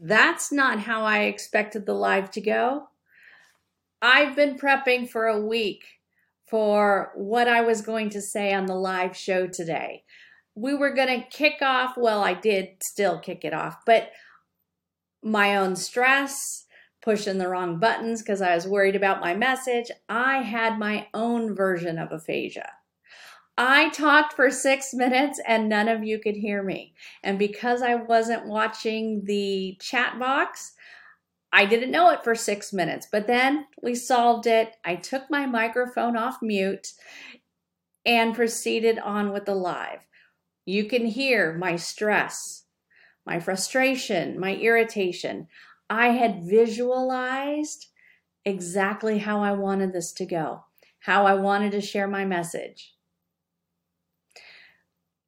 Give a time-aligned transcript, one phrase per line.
[0.00, 2.88] that's not how I expected the live to go.
[4.02, 5.84] I've been prepping for a week
[6.48, 10.04] for what I was going to say on the live show today.
[10.54, 14.10] We were going to kick off, well, I did still kick it off, but
[15.22, 16.66] my own stress,
[17.02, 19.90] pushing the wrong buttons because I was worried about my message.
[20.08, 22.72] I had my own version of aphasia.
[23.56, 26.94] I talked for six minutes and none of you could hear me.
[27.22, 30.72] And because I wasn't watching the chat box,
[31.52, 33.06] I didn't know it for six minutes.
[33.10, 34.76] But then we solved it.
[34.84, 36.92] I took my microphone off mute
[38.06, 40.00] and proceeded on with the live.
[40.64, 42.64] You can hear my stress,
[43.26, 45.48] my frustration, my irritation.
[45.88, 47.88] I had visualized
[48.44, 50.64] exactly how I wanted this to go,
[51.00, 52.94] how I wanted to share my message.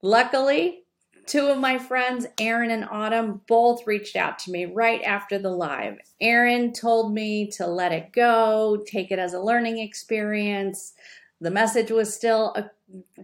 [0.02, 0.83] Luckily,
[1.27, 5.51] two of my friends, Aaron and Autumn, both reached out to me right after the
[5.51, 5.98] live.
[6.20, 10.95] Aaron told me to let it go, take it as a learning experience.
[11.41, 12.63] The message was still uh,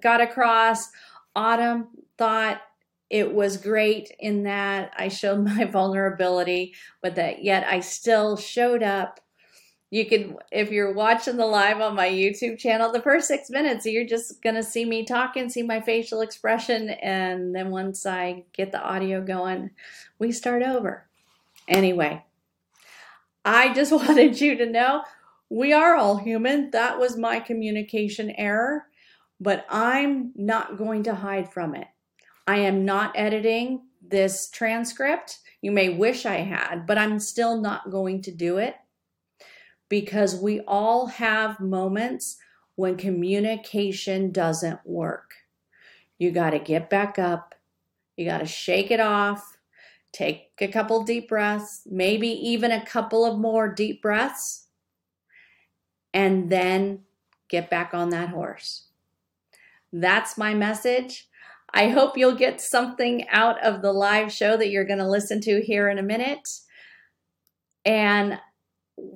[0.00, 0.88] got across.
[1.34, 2.62] Autumn thought
[3.10, 8.84] it was great in that I showed my vulnerability, but that yet I still showed
[8.84, 9.20] up
[9.90, 13.86] you can if you're watching the live on my youtube channel the first six minutes
[13.86, 18.72] you're just gonna see me talking see my facial expression and then once i get
[18.72, 19.70] the audio going
[20.18, 21.06] we start over.
[21.66, 22.24] Anyway
[23.44, 25.02] i just wanted you to know
[25.50, 26.70] we are all human.
[26.72, 28.86] That was my communication error
[29.40, 31.86] but i'm not going to hide from it.
[32.46, 35.38] I am not editing this transcript.
[35.60, 38.74] You may wish i had but i'm still not going to do it
[39.88, 42.36] because we all have moments
[42.76, 45.34] when communication doesn't work.
[46.18, 47.54] You got to get back up,
[48.16, 49.58] you got to shake it off,
[50.12, 54.66] take a couple deep breaths, maybe even a couple of more deep breaths,
[56.12, 57.00] and then
[57.48, 58.86] get back on that horse.
[59.92, 61.28] That's my message.
[61.72, 65.40] I hope you'll get something out of the live show that you're going to listen
[65.42, 66.48] to here in a minute.
[67.84, 68.38] And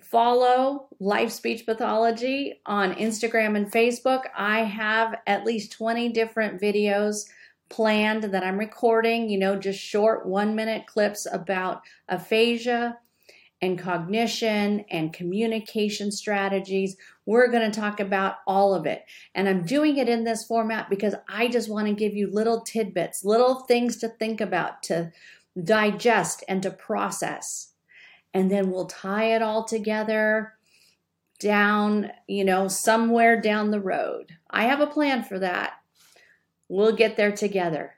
[0.03, 4.25] follow Life Speech Pathology on Instagram and Facebook.
[4.37, 7.27] I have at least 20 different videos
[7.69, 12.99] planned that I'm recording, you know, just short one minute clips about aphasia
[13.63, 16.97] and cognition and communication strategies.
[17.25, 19.05] We're going to talk about all of it.
[19.35, 22.61] And I'm doing it in this format because I just want to give you little
[22.61, 25.13] tidbits, little things to think about, to
[25.63, 27.72] digest, and to process
[28.35, 30.55] and then we'll tie it all together
[31.41, 34.37] down, you know, somewhere down the road.
[34.51, 35.73] I have a plan for that.
[36.69, 37.95] We'll get there together.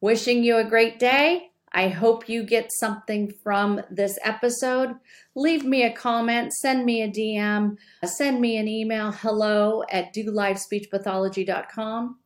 [0.00, 1.50] Wishing you a great day.
[1.72, 4.94] I hope you get something from this episode.
[5.34, 12.18] Leave me a comment, send me a DM, send me an email hello at dolivespeechpathology.com.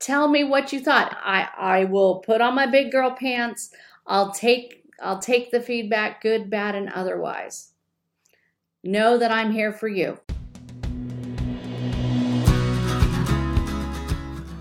[0.00, 1.16] Tell me what you thought.
[1.22, 3.70] I, I will put on my big girl pants.
[4.06, 7.72] I'll take I'll take the feedback, good, bad, and otherwise.
[8.84, 10.20] Know that I'm here for you.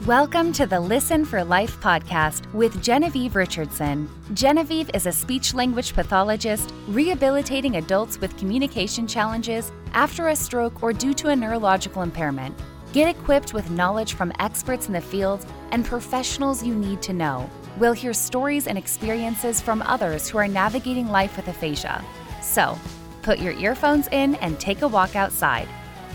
[0.06, 4.10] Welcome to the Listen for Life podcast with Genevieve Richardson.
[4.34, 10.94] Genevieve is a speech language pathologist rehabilitating adults with communication challenges after a stroke or
[10.94, 12.58] due to a neurological impairment.
[12.94, 17.50] Get equipped with knowledge from experts in the field and professionals you need to know
[17.78, 22.04] We'll hear stories and experiences from others who are navigating life with aphasia.
[22.42, 22.78] So,
[23.22, 25.68] put your earphones in and take a walk outside.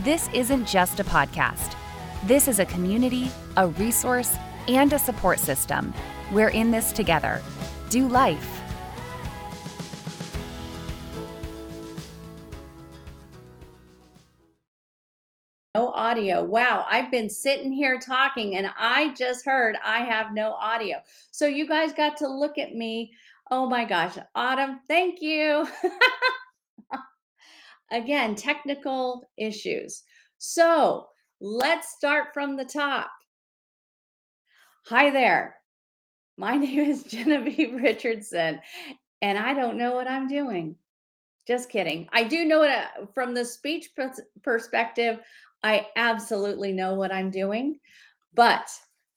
[0.03, 1.77] This isn't just a podcast.
[2.25, 4.37] This is a community, a resource,
[4.69, 5.95] and a support system.
[6.33, 7.41] We're in this together.
[7.91, 8.64] Do life
[15.75, 16.45] No audio.
[16.45, 20.99] Wow, I've been sitting here talking and I just heard I have no audio.
[21.33, 23.13] So you guys got to look at me.
[23.51, 25.67] Oh my gosh, Autumn, thank you.
[27.91, 30.05] Again, technical issues.
[30.39, 31.09] So
[31.41, 33.11] let's start from the top.
[34.87, 35.57] Hi there.
[36.37, 38.61] My name is Genevieve Richardson,
[39.23, 40.77] and I don't know what I'm doing.
[41.49, 42.09] Just kidding.
[42.13, 43.91] I do know it uh, from the speech
[44.43, 45.19] perspective.
[45.65, 47.81] I absolutely know what I'm doing.
[48.35, 48.69] But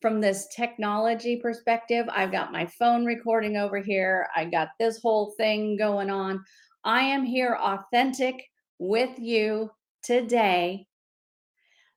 [0.01, 4.27] from this technology perspective, I've got my phone recording over here.
[4.35, 6.43] I got this whole thing going on.
[6.85, 8.43] I am here authentic
[8.79, 9.71] with you
[10.01, 10.87] today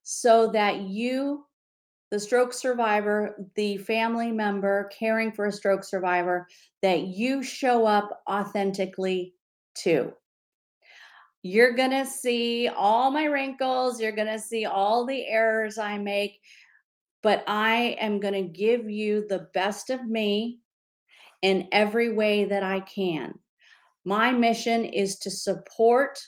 [0.02, 1.46] so that you
[2.10, 6.48] the stroke survivor, the family member caring for a stroke survivor
[6.82, 9.34] that you show up authentically
[9.76, 10.12] to.
[11.42, 15.96] You're going to see all my wrinkles, you're going to see all the errors I
[15.96, 16.38] make,
[17.22, 20.58] but I am going to give you the best of me
[21.42, 23.38] in every way that I can.
[24.04, 26.18] My mission is to support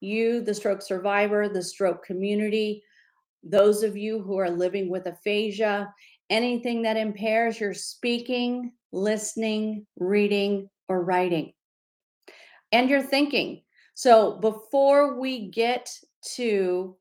[0.00, 2.82] you, the stroke survivor, the stroke community,
[3.42, 5.92] those of you who are living with aphasia,
[6.30, 11.52] anything that impairs your speaking, listening, reading, or writing,
[12.70, 13.62] and your thinking.
[13.94, 15.88] So before we get
[16.34, 16.96] to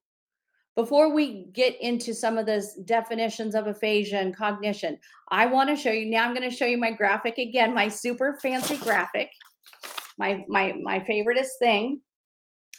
[0.76, 4.98] before we get into some of the definitions of aphasia and cognition,
[5.30, 7.88] I want to show you now I'm going to show you my graphic again, my
[7.88, 9.30] super fancy graphic.
[10.18, 12.02] My my my favoriteest thing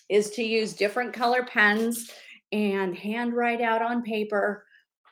[0.09, 2.11] is to use different color pens
[2.53, 4.65] and handwrite out on paper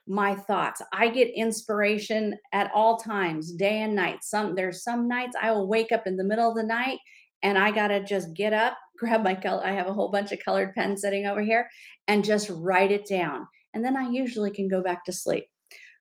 [0.06, 0.82] my thoughts.
[0.92, 4.22] I get inspiration at all times, day and night.
[4.22, 6.98] Some there's some nights I will wake up in the middle of the night
[7.42, 10.32] and I got to just get up, grab my color I have a whole bunch
[10.32, 11.68] of colored pens sitting over here
[12.08, 13.46] and just write it down.
[13.74, 15.46] And then I usually can go back to sleep.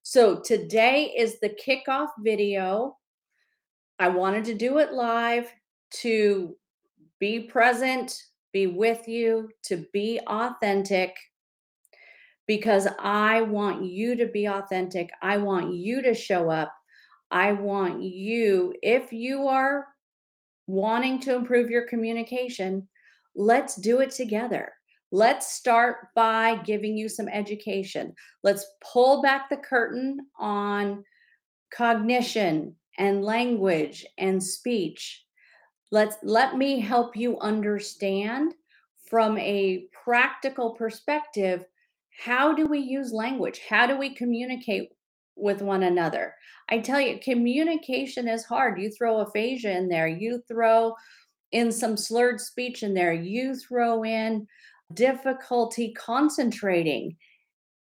[0.03, 2.97] So today is the kickoff video.
[3.99, 5.51] I wanted to do it live
[6.01, 6.55] to
[7.19, 8.15] be present,
[8.53, 11.15] be with you, to be authentic
[12.47, 15.11] because I want you to be authentic.
[15.21, 16.73] I want you to show up.
[17.29, 19.85] I want you, if you are
[20.69, 22.87] wanting to improve your communication,
[23.35, 24.71] let's do it together.
[25.11, 28.13] Let's start by giving you some education.
[28.43, 31.03] Let's pull back the curtain on
[31.73, 35.25] cognition and language and speech.
[35.91, 38.53] Let's let me help you understand
[39.09, 41.65] from a practical perspective
[42.23, 43.61] how do we use language?
[43.67, 44.89] How do we communicate
[45.39, 46.33] with one another?
[46.69, 48.79] I tell you, communication is hard.
[48.79, 50.95] You throw aphasia in there, you throw
[51.51, 54.47] in some slurred speech in there, you throw in
[54.93, 57.17] difficulty concentrating.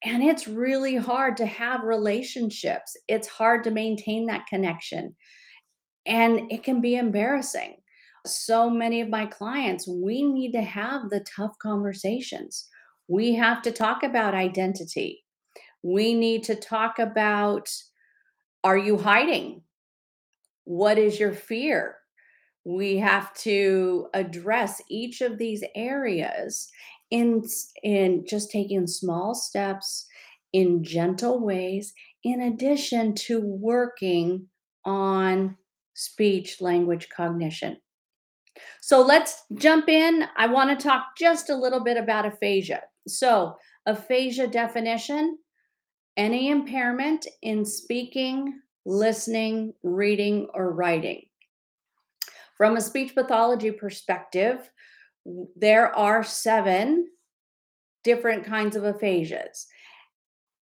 [0.04, 2.98] And it's really hard to have relationships.
[3.08, 5.16] It's hard to maintain that connection.
[6.06, 7.78] And it can be embarrassing.
[8.26, 12.68] So many of my clients, we need to have the tough conversations
[13.08, 15.23] we have to talk about identity.
[15.84, 17.70] We need to talk about
[18.64, 19.62] are you hiding?
[20.64, 21.98] What is your fear?
[22.64, 26.70] We have to address each of these areas
[27.12, 27.44] in,
[27.84, 30.08] in just taking small steps
[30.54, 31.94] in gentle ways,
[32.24, 34.48] in addition to working
[34.86, 35.58] on
[35.94, 37.78] speech language cognition.
[38.82, 40.26] So let's jump in.
[40.38, 42.84] I want to talk just a little bit about aphasia.
[43.08, 45.38] So, aphasia definition
[46.18, 51.22] any impairment in speaking, listening, reading, or writing.
[52.58, 54.70] From a speech pathology perspective,
[55.56, 57.08] there are seven
[58.04, 59.66] different kinds of aphasias.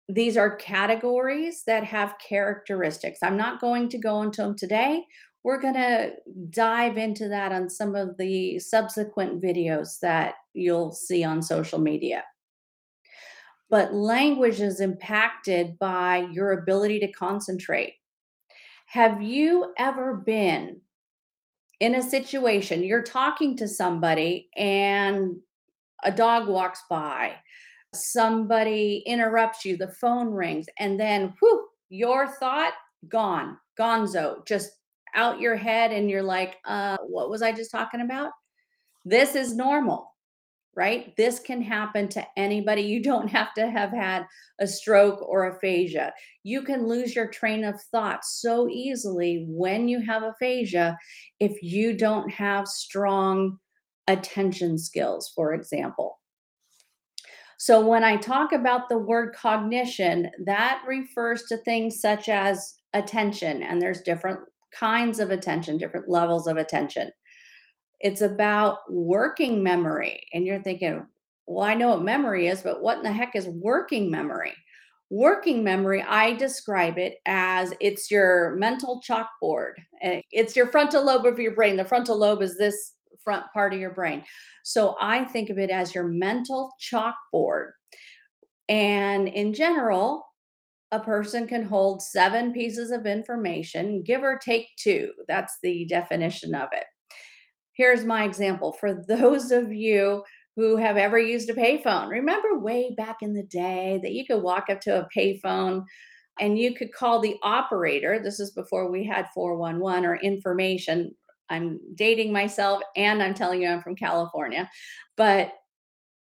[0.09, 3.21] These are categories that have characteristics.
[3.23, 5.05] I'm not going to go into them today.
[5.43, 6.13] We're going to
[6.51, 12.25] dive into that on some of the subsequent videos that you'll see on social media.
[13.71, 17.95] But language is impacted by your ability to concentrate.
[18.87, 20.81] Have you ever been
[21.79, 25.37] in a situation you're talking to somebody and
[26.05, 27.35] a dog walks by,
[27.95, 32.75] somebody interrupts you, the phone rings, and then whew, your thought
[33.09, 34.71] gone, gonzo, just
[35.15, 38.31] out your head, and you're like, uh, what was I just talking about?
[39.05, 40.15] This is normal
[40.77, 41.17] right?
[41.17, 42.83] This can happen to anybody.
[42.83, 44.25] You don't have to have had
[44.61, 46.13] a stroke or aphasia.
[46.43, 50.97] You can lose your train of thought so easily when you have aphasia
[51.41, 53.59] if you don't have strong
[54.07, 56.19] attention skills, for example.
[57.59, 63.63] So, when I talk about the word cognition, that refers to things such as attention,
[63.63, 64.41] and there's different
[64.73, 67.11] kinds of attention, different levels of attention.
[68.01, 70.27] It's about working memory.
[70.33, 71.07] And you're thinking,
[71.47, 74.55] well, I know what memory is, but what in the heck is working memory?
[75.11, 79.73] Working memory, I describe it as it's your mental chalkboard.
[80.03, 81.77] Eh, it's your frontal lobe of your brain.
[81.77, 82.93] The frontal lobe is this
[83.23, 84.25] front part of your brain.
[84.63, 87.71] So I think of it as your mental chalkboard.
[88.69, 90.25] And in general,
[90.93, 95.13] a person can hold seven pieces of information, give or take two.
[95.29, 96.85] That's the definition of it.
[97.81, 100.23] Here's my example for those of you
[100.55, 102.11] who have ever used a payphone.
[102.11, 105.87] Remember way back in the day that you could walk up to a payphone
[106.39, 108.21] and you could call the operator.
[108.23, 111.15] This is before we had 411 or information.
[111.49, 114.69] I'm dating myself and I'm telling you I'm from California.
[115.17, 115.51] But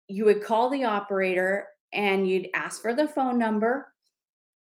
[0.09, 3.87] you would call the operator and you'd ask for the phone number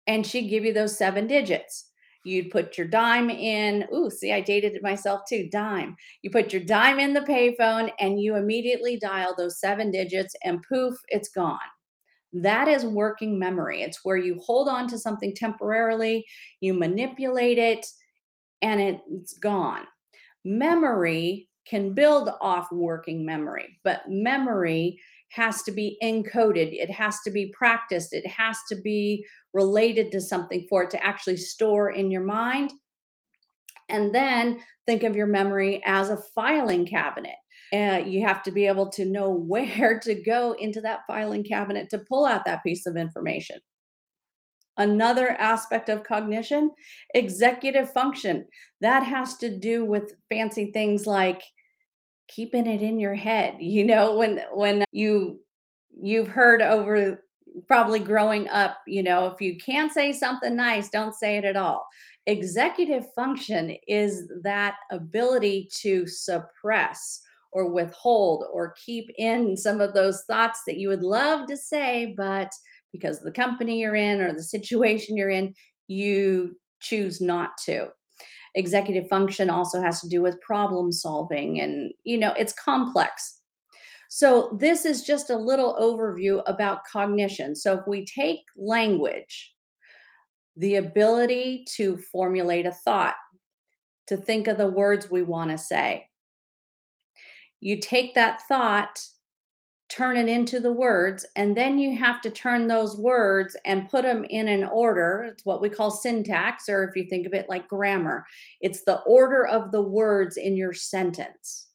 [0.07, 1.90] and she'd give you those seven digits.
[2.26, 3.87] You'd put your dime in.
[3.95, 5.49] Ooh, see, I dated it myself too.
[5.49, 5.97] Dime.
[6.23, 10.64] You put your dime in the payphone and you immediately dial those seven digits and
[10.68, 11.59] poof, it's gone.
[12.33, 13.83] That is working memory.
[13.83, 16.26] It's where you hold on to something temporarily,
[16.61, 17.87] you manipulate it,
[18.61, 19.85] and it's gone.
[20.45, 27.30] Memory can build off working memory, but memory has to be encoded, it has to
[27.30, 32.11] be practiced, it has to be related to something for it to actually store in
[32.11, 32.73] your mind.
[33.88, 37.37] And then think of your memory as a filing cabinet.
[37.73, 41.90] Uh, you have to be able to know where to go into that filing cabinet
[41.90, 43.58] to pull out that piece of information.
[44.78, 46.70] Another aspect of cognition,
[47.14, 48.44] executive function.
[48.82, 51.42] That has to do with fancy things like
[52.28, 53.56] keeping it in your head.
[53.61, 55.40] You know, when when you
[56.00, 57.25] you've heard over
[57.66, 61.56] probably growing up, you know, if you can't say something nice, don't say it at
[61.56, 61.87] all.
[62.26, 70.23] Executive function is that ability to suppress or withhold or keep in some of those
[70.25, 72.50] thoughts that you would love to say, but
[72.92, 75.54] because of the company you're in or the situation you're in,
[75.88, 77.88] you choose not to
[78.57, 83.41] executive function also has to do with problem solving and you know it's complex.
[84.09, 87.55] So this is just a little overview about cognition.
[87.55, 89.53] So if we take language
[90.57, 93.15] the ability to formulate a thought
[94.07, 96.09] to think of the words we want to say.
[97.61, 99.01] You take that thought
[99.88, 104.02] turn it into the words and then you have to turn those words and put
[104.02, 105.28] them in an order.
[105.31, 108.26] It's what we call syntax or if you think of it like grammar
[108.61, 111.69] it's the order of the words in your sentence.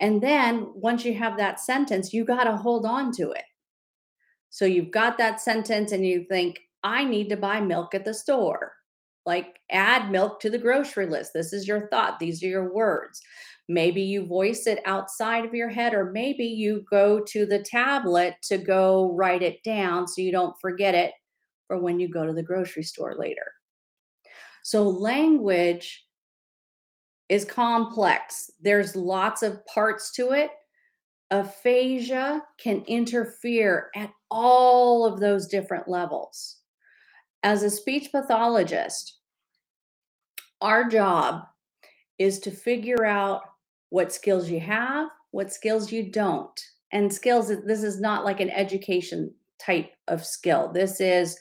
[0.00, 3.44] And then once you have that sentence you got to hold on to it.
[4.50, 8.14] So you've got that sentence and you think i need to buy milk at the
[8.14, 8.74] store.
[9.24, 11.32] Like add milk to the grocery list.
[11.32, 12.18] This is your thought.
[12.18, 13.22] These are your words
[13.68, 18.36] Maybe you voice it outside of your head, or maybe you go to the tablet
[18.44, 21.12] to go write it down so you don't forget it
[21.66, 23.52] for when you go to the grocery store later.
[24.62, 26.06] So, language
[27.28, 30.50] is complex, there's lots of parts to it.
[31.30, 36.56] Aphasia can interfere at all of those different levels.
[37.42, 39.18] As a speech pathologist,
[40.62, 41.42] our job
[42.18, 43.42] is to figure out
[43.90, 46.60] what skills you have, what skills you don't.
[46.92, 50.70] And skills, this is not like an education type of skill.
[50.72, 51.38] This is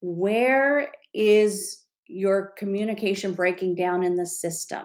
[0.00, 4.84] where is your communication breaking down in the system?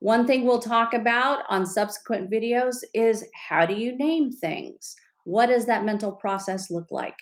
[0.00, 4.96] One thing we'll talk about on subsequent videos is how do you name things?
[5.24, 7.16] What does that mental process look like?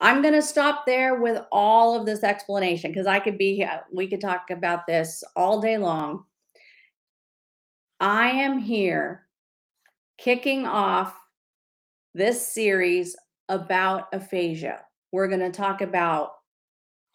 [0.00, 4.08] I'm going to stop there with all of this explanation because I could be, we
[4.08, 6.24] could talk about this all day long.
[8.00, 9.26] I am here
[10.16, 11.14] kicking off
[12.14, 13.14] this series
[13.50, 14.80] about aphasia.
[15.12, 16.30] We're going to talk about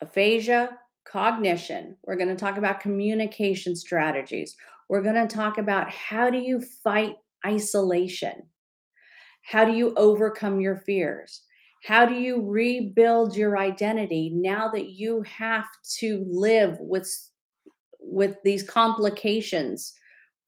[0.01, 1.98] aphasia, cognition.
[2.04, 4.56] We're going to talk about communication strategies.
[4.88, 8.44] We're going to talk about how do you fight isolation?
[9.42, 11.42] How do you overcome your fears?
[11.84, 15.65] How do you rebuild your identity now that you have
[16.00, 17.12] to live with
[18.00, 19.96] with these complications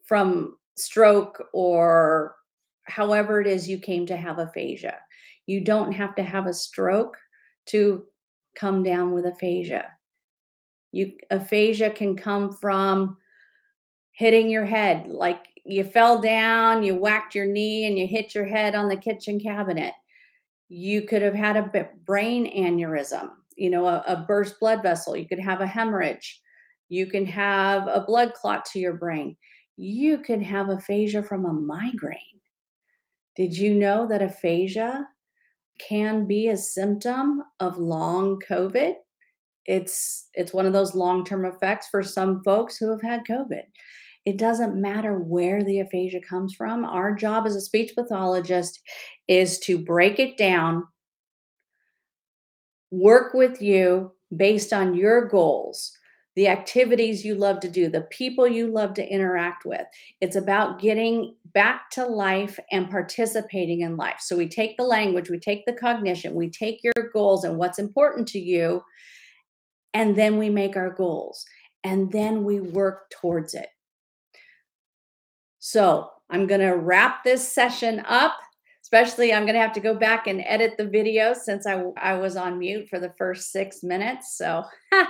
[0.08, 2.36] from stroke or
[2.84, 4.96] however it is you came to have aphasia.
[5.46, 7.18] You don't have to have a stroke
[7.68, 8.06] to
[8.56, 9.86] come down with aphasia.
[10.92, 13.18] You aphasia can come from
[14.14, 18.46] hitting your head like you fell down, you whacked your knee and you hit your
[18.46, 19.94] head on the kitchen cabinet.
[20.70, 25.18] You could have had a brain aneurysm, you know, a, a burst blood vessel.
[25.18, 26.42] You could have a hemorrhage.
[26.90, 29.36] You can have a blood clot to your brain
[29.77, 32.17] you could have aphasia from a migraine.
[33.36, 35.07] Did you know that aphasia
[35.79, 38.96] can be a symptom of long COVID?
[39.65, 43.63] It's it's one of those long-term effects for some folks who have had COVID.
[44.25, 46.84] It doesn't matter where the aphasia comes from.
[46.84, 48.81] Our job as a speech pathologist
[49.27, 50.86] is to break it down,
[52.89, 55.97] work with you based on your goals
[56.38, 59.82] the activities you love to do, the people you love to interact with.
[60.22, 64.17] It's about getting back to life and participating in life.
[64.20, 67.79] So we take the language, we take the cognition, we take your goals and what's
[67.79, 68.84] important to you,
[69.96, 71.44] and then we make our goals
[71.84, 73.70] and then we work towards it.
[75.58, 78.38] So I'm going to wrap this session up.
[78.84, 82.13] Especially, I'm going to have to go back and edit the video since I, I
[82.13, 84.38] was on mute for the first six minutes.
[84.38, 84.63] So,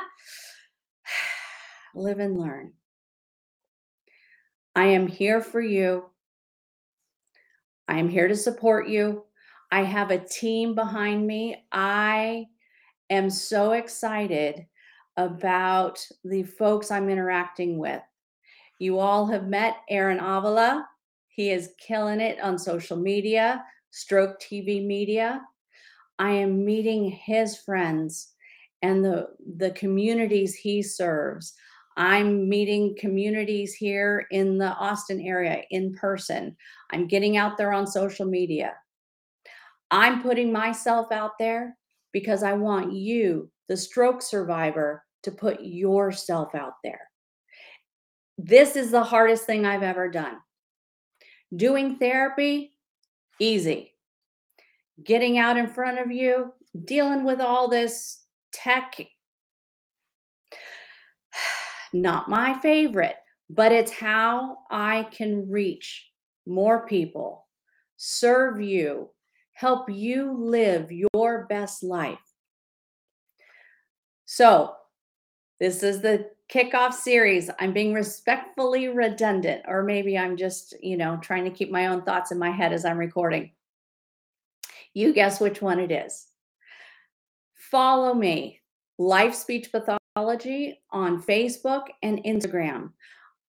[1.95, 2.73] live and learn.
[4.75, 6.05] I am here for you.
[7.87, 9.23] I am here to support you.
[9.71, 11.65] I have a team behind me.
[11.71, 12.45] I
[13.09, 14.65] am so excited
[15.17, 18.01] about the folks I'm interacting with.
[18.79, 20.87] You all have met Aaron Avila.
[21.27, 25.41] He is killing it on social media, Stroke TV Media.
[26.19, 28.33] I am meeting his friends
[28.81, 31.53] and the, the communities he serves.
[31.97, 36.55] I'm meeting communities here in the Austin area in person.
[36.91, 38.75] I'm getting out there on social media.
[39.89, 41.75] I'm putting myself out there
[42.13, 47.01] because I want you, the stroke survivor, to put yourself out there.
[48.37, 50.37] This is the hardest thing I've ever done.
[51.55, 52.75] Doing therapy,
[53.39, 53.95] easy.
[55.03, 56.53] Getting out in front of you,
[56.85, 58.99] dealing with all this tech
[61.93, 63.15] not my favorite,
[63.49, 66.09] but it's how I can reach
[66.45, 67.47] more people,
[67.97, 69.09] serve you,
[69.53, 72.19] help you live your best life.
[74.25, 74.73] So,
[75.59, 77.49] this is the kickoff series.
[77.59, 82.03] I'm being respectfully redundant, or maybe I'm just, you know, trying to keep my own
[82.03, 83.51] thoughts in my head as I'm recording.
[84.93, 86.27] You guess which one it is.
[87.71, 88.61] Follow me,
[88.97, 92.89] Life Speech Pathology on Facebook and Instagram.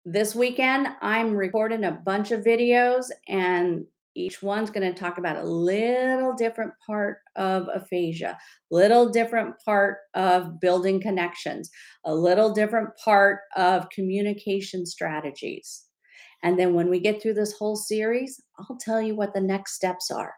[0.06, 5.38] This weekend, I'm recording a bunch of videos, and each one's going to talk about
[5.38, 8.38] a little different part of aphasia,
[8.70, 11.72] little different part of building connections,
[12.06, 15.86] a little different part of communication strategies.
[16.44, 19.74] And then when we get through this whole series, I'll tell you what the next
[19.74, 20.36] steps are.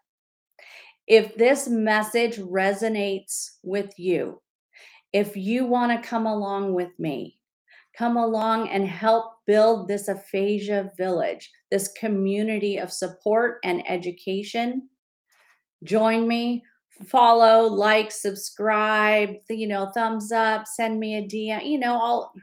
[1.06, 4.40] If this message resonates with you,
[5.14, 7.40] if you want to come along with me,
[7.96, 14.90] come along and help build this aphasia village, this community of support and education.
[15.84, 16.64] Join me,
[17.06, 22.34] follow, like, subscribe, you know, thumbs up, send me a DM, you know, all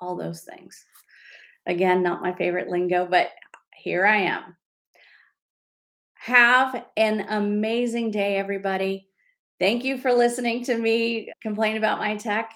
[0.00, 0.84] all those things.
[1.66, 3.30] Again, not my favorite lingo, but
[3.74, 4.56] here I am.
[6.14, 9.08] Have an amazing day, everybody.
[9.62, 12.50] Thank you for listening to me complain about my tech,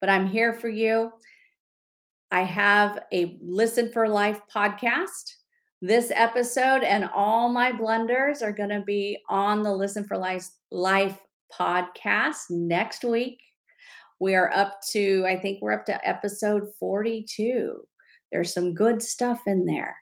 [0.00, 1.12] but I'm here for you.
[2.30, 5.34] I have a Listen for Life podcast.
[5.82, 10.48] This episode and all my blunders are going to be on the Listen for Life,
[10.70, 11.18] Life
[11.52, 13.38] podcast next week.
[14.18, 17.82] We are up to, I think we're up to episode 42.
[18.32, 19.94] There's some good stuff in there.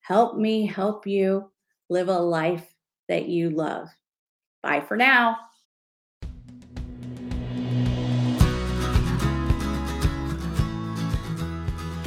[0.00, 1.52] Help me help you
[1.90, 2.64] live a life
[3.10, 3.90] that you love.
[4.62, 5.36] Bye for now.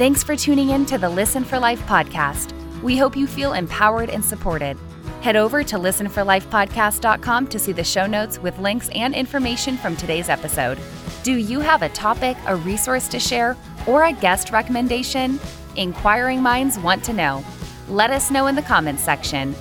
[0.00, 2.54] Thanks for tuning in to the Listen for Life podcast.
[2.80, 4.78] We hope you feel empowered and supported.
[5.20, 10.30] Head over to listenforlifepodcast.com to see the show notes with links and information from today's
[10.30, 10.78] episode.
[11.22, 15.38] Do you have a topic, a resource to share, or a guest recommendation?
[15.76, 17.44] Inquiring minds want to know.
[17.86, 19.54] Let us know in the comments section.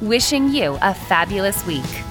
[0.00, 2.05] Wishing you a fabulous week.